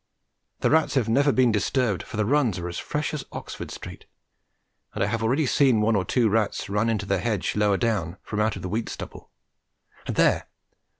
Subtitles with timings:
[0.61, 4.05] The rats have never been disturbed, for the runs are as fresh as Oxford Street,
[4.95, 8.17] and I have already seen one or two rats run into the hedge lower down
[8.23, 9.29] from out the wheat stubble,
[10.07, 10.47] and, there!